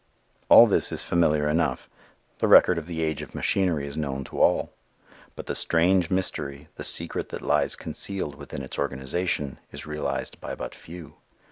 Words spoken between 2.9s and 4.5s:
age of machinery is known to